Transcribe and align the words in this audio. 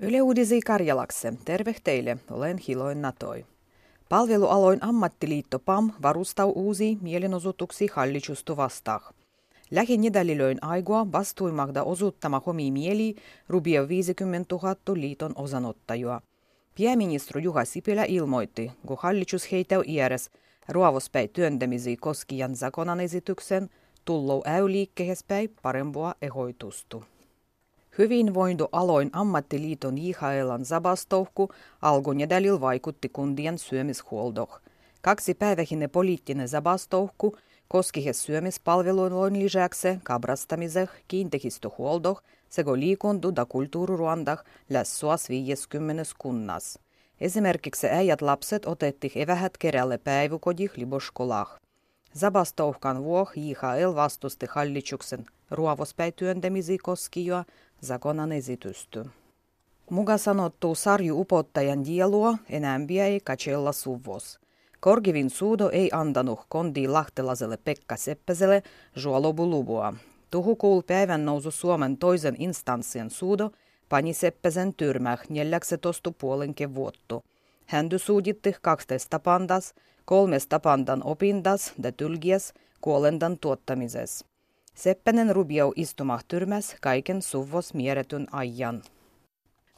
Yle 0.00 0.22
Uudisi 0.22 0.60
Karjalakse, 0.60 1.32
terve 1.44 1.74
teille, 1.84 2.18
olen 2.30 2.58
Hiloin 2.58 3.02
Natoi. 3.02 3.44
Palvelualoin 4.08 4.84
ammattiliitto 4.84 5.58
PAM 5.58 5.92
varustau 6.02 6.52
uusi 6.56 6.98
mielenosoituksi 7.00 7.88
hallitusta 7.92 8.56
vastaan. 8.56 9.14
Lähinedälilöin 9.70 10.58
aigua 10.64 11.12
vastuimagda 11.12 11.82
osuttama 11.82 12.42
homi 12.46 12.70
mieli 12.70 13.16
rubia 13.48 13.88
50 13.88 14.54
000 14.54 14.76
liiton 14.94 15.32
osanottajua. 15.36 16.20
Pääministeri 16.78 17.42
Juha 17.42 17.64
Sipilä 17.64 18.04
ilmoitti, 18.04 18.72
kun 18.86 18.98
hallitus 19.00 19.52
heitäu 19.52 19.82
iäres 19.86 20.30
ruovospäi 20.68 21.28
työntämisi 21.28 21.96
koskijan 21.96 22.56
zakonan 22.56 23.00
esityksen, 23.00 23.70
tullou 24.04 24.42
äyliikkeespäi 24.46 25.48
parempua 25.62 26.14
ehoitustu. 26.22 27.04
Hyvinvointoaloin 27.98 29.10
ammattiliiton 29.12 29.98
Jihaelan 29.98 30.64
zabastouhku 30.64 31.48
algonedälil 31.82 32.60
vaikutti 32.60 33.08
kundien 33.08 33.58
syömishuoldoh. 33.58 34.60
Kaksi 35.02 35.34
päivähinen 35.34 35.90
poliittinen 35.90 36.48
zabastouhku 36.48 37.36
koski 37.68 38.12
syömispalveluiden 38.12 39.42
lisäksi 39.42 39.88
kabrastamiseh, 40.02 40.90
kiinteistöhuoldoh 41.08 42.22
sekä 42.48 42.70
liikuntu- 42.70 43.32
ja 43.36 43.46
kulttuuriruandah 43.46 44.44
lässuas 44.70 45.28
50 45.28 46.02
kunnas. 46.18 46.78
Esimerkiksi 47.20 47.86
äijät 47.86 48.22
lapset 48.22 48.66
otettiin 48.66 49.12
evähät 49.14 49.58
kerälle 49.58 49.98
päiväkodih 49.98 50.70
liboskolah. 50.76 51.58
Zabastouhkan 52.18 53.04
vuoh 53.04 53.32
JHL 53.36 53.94
vastusti 53.94 54.46
hallituksen 54.50 55.26
ruovospäi 55.50 56.12
työntämisi 56.12 56.78
koskioa 56.78 57.44
zakonan 57.86 58.32
esitystä. 58.32 59.04
Muga 59.90 60.18
sanottu 60.18 60.74
sarju 60.74 61.20
upottajan 61.20 61.84
dielua 61.84 62.38
enämpiä 62.50 63.06
ei 63.06 63.20
kachella 63.20 63.72
suvos. 63.72 64.38
Korgivin 64.80 65.30
suudo 65.30 65.70
ei 65.70 65.90
antanut 65.92 66.40
kondi 66.48 66.88
lahtelaselle 66.88 67.56
Pekka 67.56 67.96
Seppäselle 67.96 68.62
juolobulubua. 69.04 69.94
Tuhukuul 70.30 70.82
päivän 70.82 71.24
nousu 71.24 71.50
Suomen 71.50 71.96
toisen 71.96 72.36
instanssien 72.38 73.10
suudo 73.10 73.50
pani 73.88 74.14
Seppäsen 74.14 74.74
tyrmäh 74.74 75.20
14 75.28 76.12
puolenke 76.18 76.74
vuottu. 76.74 77.24
Händy 77.66 77.98
suuditti 77.98 78.54
12 78.62 79.18
pandas, 79.18 79.74
kolmesta 80.04 80.60
pandan 80.60 81.02
opindas 81.04 81.72
ja 81.82 81.92
tylgies 81.92 82.54
kuolendan 82.80 83.38
tuottamises. 83.40 84.24
Seppänen 84.78 85.34
rubiau 85.34 85.72
istumah 85.76 86.24
tyrmäs 86.28 86.76
kaiken 86.80 87.22
suvvos 87.22 87.74
mieretyn 87.74 88.26
ajan. 88.32 88.82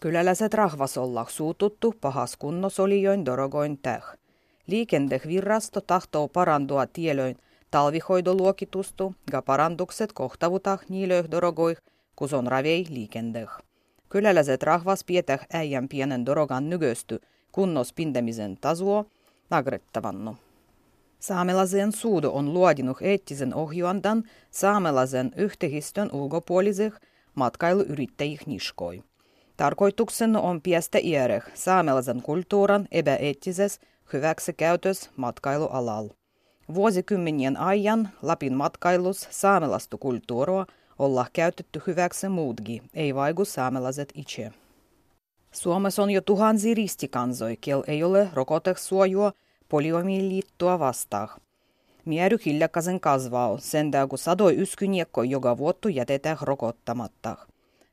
Kyläläiset 0.00 0.54
rahvas 0.54 0.98
olla 0.98 1.26
suututtu 1.28 1.94
pahas 2.00 2.36
kunnos 2.36 2.80
olijoin 2.80 3.24
dorogoin 3.24 3.78
täh. 3.78 4.02
Liikendehvirrasto 4.66 5.80
tahtoo 5.80 6.28
parandua 6.28 6.86
tielöin 6.86 7.36
talvihoidoluokitustu 7.70 9.14
ja 9.32 9.42
parandukset 9.42 10.12
kohtavutah 10.12 10.80
niilöih 10.88 11.30
dorogoih, 11.30 11.76
kus 12.16 12.32
on 12.32 12.46
ravei 12.46 12.86
liikendeh. 12.88 13.50
Kyläläiset 14.08 14.62
rahvas 14.62 15.04
pietäh 15.04 15.46
äijän 15.52 15.88
pienen 15.88 16.26
dorogan 16.26 16.70
nygösty 16.70 17.20
kunnos 17.52 17.92
pindemisen 17.92 18.56
tasua 18.60 19.04
nagrettavannu. 19.50 20.36
Saamelaisen 21.20 21.92
suudo 21.92 22.30
on 22.30 22.54
luodinut 22.54 22.96
eettisen 23.00 23.54
ohjuandan 23.54 24.24
saamelaisen 24.50 25.32
yhteistön 25.36 26.10
ulkopuolisih 26.12 26.92
matkailuyrittäjih 27.34 28.46
niskoi. 28.46 29.02
Tarkoituksena 29.56 30.40
on 30.40 30.62
piestä 30.62 30.98
iereh 31.04 31.44
saamelaisen 31.54 32.22
kulttuuran 32.22 32.88
epäeettises 32.90 33.80
hyväksikäytös 34.12 35.10
matkailualal. 35.16 36.08
Vuosikymmenien 36.74 37.56
ajan 37.56 38.08
Lapin 38.22 38.54
matkailus 38.54 39.28
saamelaista 39.30 39.96
kulttuuroa 39.96 40.66
olla 40.98 41.26
käytetty 41.32 41.82
hyväksi 41.86 42.28
muutkin, 42.28 42.82
ei 42.94 43.14
vaiku 43.14 43.44
saamelaiset 43.44 44.12
itse. 44.14 44.52
Suomessa 45.52 46.02
on 46.02 46.10
jo 46.10 46.20
tuhansia 46.20 46.74
ristikansoja, 46.74 47.56
kel 47.60 47.82
ei 47.86 48.02
ole 48.02 48.28
rokotesuojua 48.34 49.32
poliomieliittoa 49.70 50.78
vastaan. 50.78 51.28
Miery 52.04 52.36
hiljakkaisen 52.46 53.00
kasvaa, 53.00 53.58
sen 53.58 53.90
kun 54.08 54.18
sadoi 54.18 54.56
yskyniekko 54.56 55.22
joka 55.22 55.58
vuottu 55.58 55.88
jätetään 55.88 56.36
rokottamatta. 56.40 57.36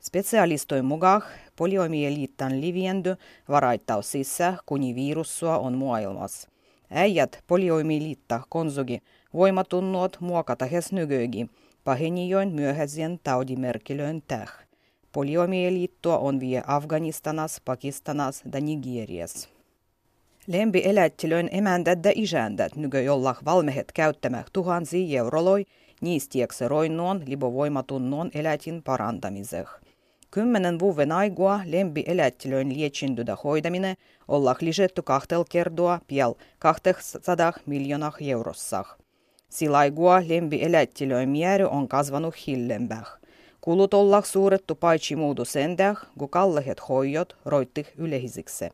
Specialistojen 0.00 0.84
mukaan 0.84 1.22
poliomieliittan 1.56 2.60
liviendy 2.60 3.16
varaittaa 3.48 4.02
sisä, 4.02 4.54
kuni 4.66 4.94
virussua 4.94 5.58
on 5.58 5.78
maailmassa. 5.78 6.48
Äijät 6.90 7.44
poliomieliitta 7.46 8.40
konsugi 8.48 9.02
voimatunnuot 9.34 10.16
muokata 10.20 10.66
hes 10.66 10.92
nygögi, 10.92 11.50
pahenijoin 11.84 12.52
myöhäisien 12.52 13.20
taudimerkilöön 13.24 14.22
täh. 14.28 14.52
Poliomieliittoa 15.12 16.18
on 16.18 16.40
vie 16.40 16.62
Afganistanas, 16.66 17.60
Pakistanas 17.64 18.42
ja 18.54 18.60
Nigerias. 18.60 19.53
Lempi 20.46 20.82
elättilöin 20.84 21.48
emändät 21.52 22.04
ja 22.04 22.12
isändät 22.14 22.76
nykö 22.76 23.02
jollah 23.02 23.38
valmehet 23.44 23.92
käyttämään 23.92 24.44
tuhansia 24.52 25.18
euroloi 25.18 25.64
niistiekse 26.00 26.68
roinnuon 26.68 27.22
libovoimatunnuon 27.26 28.30
elätin 28.34 28.82
parantamiseh. 28.82 29.68
Kymmenen 30.30 30.78
vuoden 30.78 31.12
aigua 31.12 31.60
lempi 31.66 32.04
elättilöin 32.06 32.74
lietsintyä 32.74 33.36
hoidaminen 33.44 33.96
ollah 34.28 34.56
lisätty 34.60 35.02
kahtel 35.02 35.44
kerdoa 35.50 36.00
piel 36.06 36.34
200 36.58 37.52
miljoonah 37.66 38.14
eurossah. 38.20 38.96
Sillä 39.48 39.78
aigua 39.78 40.22
lempi 40.28 40.62
elättilöin 40.62 41.28
määrä 41.28 41.68
on 41.68 41.88
kasvanut 41.88 42.46
hillempää. 42.46 43.04
Kulut 43.60 43.94
ollah 43.94 44.24
suurettu 44.24 44.74
paitsi 44.74 45.16
muudu 45.16 45.44
sendäh, 45.44 45.96
kun 46.18 46.30
kallehet 46.30 46.88
hoidot 46.88 47.36
roittih 47.44 47.86
yleisiksi. 47.96 48.68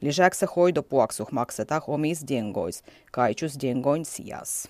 Lisäksi 0.00 0.46
hoidopuoksuh 0.56 1.32
maksetaan 1.32 1.82
omis 1.86 2.24
dengois, 2.28 2.82
kaitsus 3.12 3.60
dengoin 3.60 4.04
sijas. 4.04 4.68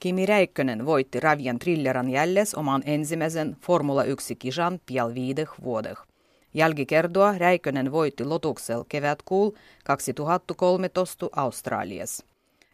Kimi 0.00 0.26
Räikkönen 0.26 0.86
voitti 0.86 1.20
Ravian 1.20 1.58
trilleran 1.58 2.10
jälles 2.10 2.54
oman 2.54 2.82
ensimmäisen 2.86 3.56
Formula 3.60 4.04
1 4.04 4.36
kisan 4.36 4.80
pial 4.86 5.14
viideh 5.14 5.48
vuodeh. 5.64 5.98
Jälkikertoa 6.54 7.38
Räikkönen 7.38 7.92
voitti 7.92 8.24
lotuksel 8.24 8.84
kevätkuul 8.88 9.50
2013 9.84 11.28
Australias. 11.36 12.24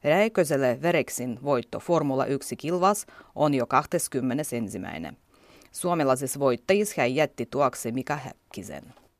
Räikköselle 0.05 0.79
Vereksin 0.83 1.39
voitto 1.43 1.79
Formula 1.79 2.27
1 2.27 2.57
kilvas 2.57 3.07
on 3.35 3.55
jo 3.55 3.67
21. 3.67 4.57
Suomalaisissa 5.73 6.41
voittajissa 6.41 6.95
hän 7.01 7.15
jätti 7.15 7.47
tuokse 7.47 7.93
Mika 7.93 8.17
Häkkisen. 8.17 9.01